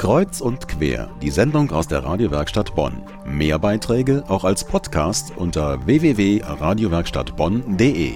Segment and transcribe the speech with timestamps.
[0.00, 3.02] Kreuz und quer, die Sendung aus der Radiowerkstatt Bonn.
[3.26, 8.14] Mehr Beiträge auch als Podcast unter www.radiowerkstattbonn.de.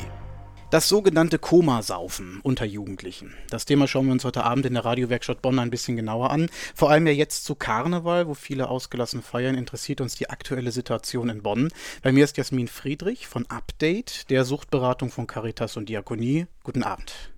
[0.70, 3.34] Das sogenannte Komasaufen unter Jugendlichen.
[3.50, 6.48] Das Thema schauen wir uns heute Abend in der Radiowerkstatt Bonn ein bisschen genauer an.
[6.74, 11.28] Vor allem ja jetzt zu Karneval, wo viele ausgelassen feiern, interessiert uns die aktuelle Situation
[11.28, 11.68] in Bonn.
[12.02, 16.46] Bei mir ist Jasmin Friedrich von Update, der Suchtberatung von Caritas und Diakonie.
[16.62, 17.33] Guten Abend.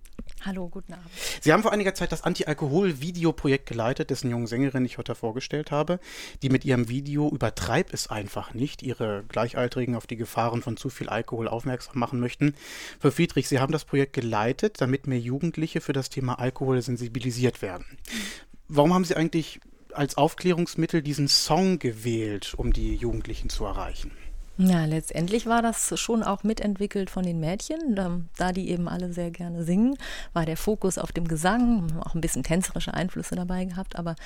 [0.46, 1.10] Hallo, guten Abend.
[1.40, 5.98] Sie haben vor einiger Zeit das Anti-Alkohol-Videoprojekt geleitet, dessen jungen Sängerin ich heute vorgestellt habe,
[6.40, 10.88] die mit ihrem Video Übertreib es einfach nicht ihre Gleichaltrigen auf die Gefahren von zu
[10.88, 12.54] viel Alkohol aufmerksam machen möchten.
[13.00, 17.60] Frau Friedrich, Sie haben das Projekt geleitet, damit mehr Jugendliche für das Thema Alkohol sensibilisiert
[17.60, 17.98] werden.
[18.68, 19.58] Warum haben Sie eigentlich
[19.94, 24.12] als Aufklärungsmittel diesen Song gewählt, um die Jugendlichen zu erreichen?
[24.58, 27.94] Ja, letztendlich war das schon auch mitentwickelt von den Mädchen,
[28.38, 29.98] da die eben alle sehr gerne singen,
[30.32, 34.16] war der Fokus auf dem Gesang, auch ein bisschen tänzerische Einflüsse dabei gehabt, aber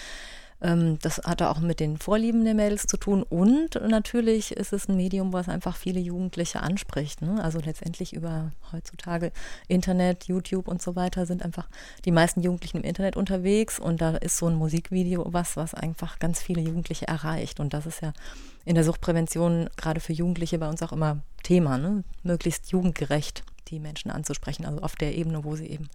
[0.61, 4.97] das hatte auch mit den Vorlieben der Mädels zu tun und natürlich ist es ein
[4.97, 7.23] Medium, was einfach viele Jugendliche anspricht.
[7.23, 7.43] Ne?
[7.43, 9.33] Also letztendlich über heutzutage
[9.69, 11.67] Internet, YouTube und so weiter sind einfach
[12.05, 16.19] die meisten Jugendlichen im Internet unterwegs und da ist so ein Musikvideo was, was einfach
[16.19, 18.13] ganz viele Jugendliche erreicht und das ist ja
[18.67, 22.05] in der Suchtprävention gerade für Jugendliche bei uns auch immer Thema, ne?
[22.23, 25.89] möglichst jugendgerecht die Menschen anzusprechen, also auf der Ebene, wo sie eben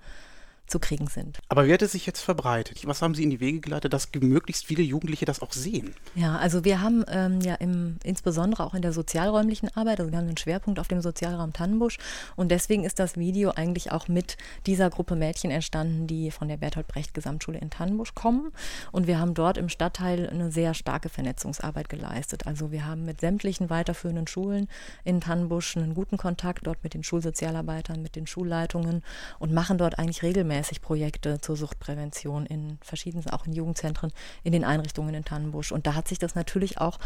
[0.67, 1.39] zu kriegen sind.
[1.47, 2.81] Aber wie hat es sich jetzt verbreitet?
[2.85, 5.94] Was haben Sie in die Wege geleitet, dass möglichst viele Jugendliche das auch sehen?
[6.16, 10.17] Ja, also wir haben ähm, ja im, insbesondere auch in der sozialräumlichen Arbeit, also wir
[10.17, 11.97] haben einen Schwerpunkt auf dem Sozialraum Tannenbusch
[12.36, 16.58] und deswegen ist das Video eigentlich auch mit dieser Gruppe Mädchen entstanden, die von der
[16.58, 18.52] Bertolt Brecht Gesamtschule in Tannenbusch kommen
[18.91, 22.47] und wir haben dort im Stadtteil eine sehr starke Vernetzungsarbeit geleistet.
[22.47, 24.67] Also wir haben mit sämtlichen weiterführenden Schulen
[25.03, 29.03] in Tannenbusch einen guten Kontakt dort mit den Schulsozialarbeitern, mit den Schulleitungen
[29.39, 34.11] und machen dort eigentlich regelmäßig regelmäßig Projekte zur Suchtprävention in verschiedenen, auch in Jugendzentren,
[34.44, 35.72] in den Einrichtungen in Tannenbusch.
[35.72, 36.98] Und da hat sich das natürlich auch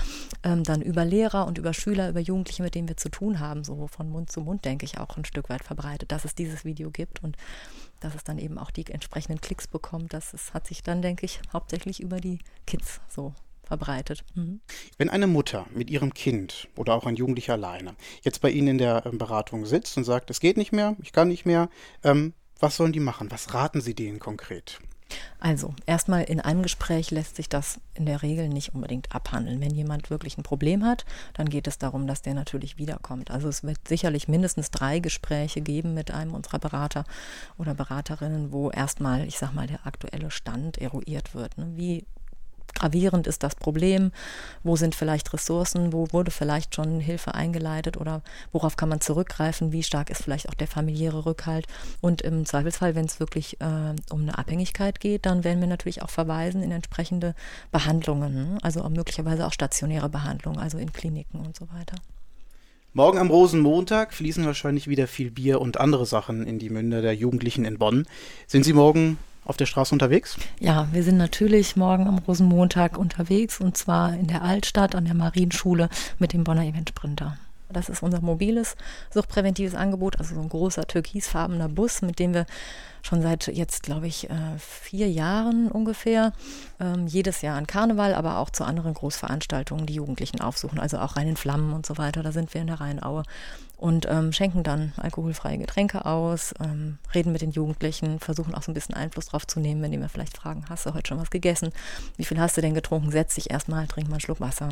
[0.44, 3.64] ähm, dann über Lehrer und über Schüler, über Jugendliche, mit denen wir zu tun haben,
[3.64, 6.64] so von Mund zu Mund, denke ich, auch ein Stück weit verbreitet, dass es dieses
[6.64, 7.37] Video gibt und
[7.99, 10.14] dass es dann eben auch die entsprechenden Klicks bekommt.
[10.14, 13.33] Das ist, hat sich dann, denke ich, hauptsächlich über die Kids so
[13.64, 14.23] verbreitet.
[14.36, 14.61] Mhm.
[14.98, 18.77] Wenn eine Mutter mit ihrem Kind oder auch ein Jugendlicher alleine jetzt bei Ihnen in
[18.80, 21.70] der ähm, Beratung sitzt und sagt, es geht nicht mehr, ich kann nicht mehr,
[22.04, 23.31] ähm, was sollen die machen?
[23.31, 24.80] Was raten Sie denen konkret?
[25.39, 29.61] Also, erstmal in einem Gespräch lässt sich das in der Regel nicht unbedingt abhandeln.
[29.61, 33.31] Wenn jemand wirklich ein Problem hat, dann geht es darum, dass der natürlich wiederkommt.
[33.31, 37.05] Also es wird sicherlich mindestens drei Gespräche geben mit einem unserer Berater
[37.58, 41.58] oder Beraterinnen, wo erstmal, ich sag mal, der aktuelle Stand eruiert wird.
[41.58, 41.71] Ne?
[41.75, 42.05] Wie
[42.73, 44.11] gravierend ist das Problem,
[44.63, 48.21] wo sind vielleicht Ressourcen, wo wurde vielleicht schon Hilfe eingeleitet oder
[48.52, 51.67] worauf kann man zurückgreifen, wie stark ist vielleicht auch der familiäre Rückhalt.
[52.02, 56.02] Und im Zweifelsfall, wenn es wirklich äh, um eine Abhängigkeit geht, dann werden wir natürlich
[56.02, 57.35] auch verweisen in entsprechende
[57.71, 58.57] Behandlungen, ne?
[58.61, 61.95] also auch möglicherweise auch stationäre Behandlungen, also in Kliniken und so weiter.
[62.93, 67.13] Morgen am Rosenmontag fließen wahrscheinlich wieder viel Bier und andere Sachen in die Münder der
[67.13, 68.07] Jugendlichen in Bonn.
[68.47, 69.19] Sind Sie morgen
[69.49, 70.37] auf der Straße unterwegs?
[70.60, 75.15] Ja, wir sind natürlich morgen am Rosenmontag unterwegs und zwar in der Altstadt an der
[75.15, 75.89] Marienschule
[76.20, 77.37] mit dem Bonner Event Sprinter.
[77.71, 78.75] Das ist unser mobiles
[79.13, 82.45] suchtpräventives Angebot, also so ein großer türkisfarbener Bus, mit dem wir
[83.02, 86.33] schon seit jetzt, glaube ich, äh, vier Jahren ungefähr
[86.80, 91.15] ähm, jedes Jahr an Karneval, aber auch zu anderen Großveranstaltungen die Jugendlichen aufsuchen, also auch
[91.15, 92.23] rein in Flammen und so weiter.
[92.23, 93.23] Da sind wir in der Rheinaue
[93.77, 98.71] und ähm, schenken dann alkoholfreie Getränke aus, ähm, reden mit den Jugendlichen, versuchen auch so
[98.71, 101.30] ein bisschen Einfluss drauf zu nehmen, indem wir vielleicht fragen, hast du heute schon was
[101.30, 101.71] gegessen?
[102.17, 103.11] Wie viel hast du denn getrunken?
[103.11, 104.69] Setz dich erstmal, trink mal einen Schluck Wasser.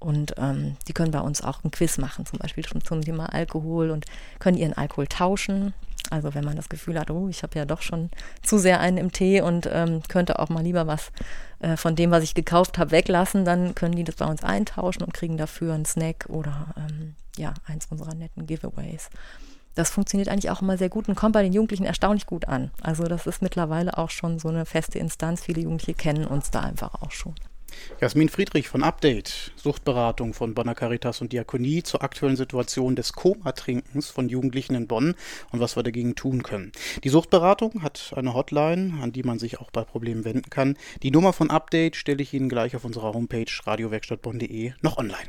[0.00, 3.90] Und ähm, die können bei uns auch ein Quiz machen, zum Beispiel zum Thema Alkohol
[3.90, 4.06] und
[4.38, 5.74] können ihren Alkohol tauschen.
[6.08, 8.10] Also wenn man das Gefühl hat, oh, ich habe ja doch schon
[8.42, 11.12] zu sehr einen im Tee und ähm, könnte auch mal lieber was
[11.58, 15.02] äh, von dem, was ich gekauft habe, weglassen, dann können die das bei uns eintauschen
[15.02, 19.10] und kriegen dafür einen Snack oder ähm, ja, eins unserer netten Giveaways.
[19.74, 22.70] Das funktioniert eigentlich auch immer sehr gut und kommt bei den Jugendlichen erstaunlich gut an.
[22.82, 25.42] Also das ist mittlerweile auch schon so eine feste Instanz.
[25.42, 27.34] Viele Jugendliche kennen uns da einfach auch schon.
[28.00, 34.08] Jasmin Friedrich von Update, Suchtberatung von Bonner Caritas und Diakonie zur aktuellen Situation des Komatrinkens
[34.08, 35.14] von Jugendlichen in Bonn
[35.52, 36.72] und was wir dagegen tun können.
[37.04, 40.76] Die Suchtberatung hat eine Hotline, an die man sich auch bei Problemen wenden kann.
[41.02, 45.28] Die Nummer von Update stelle ich Ihnen gleich auf unserer Homepage radiowerkstattbonn.de noch online.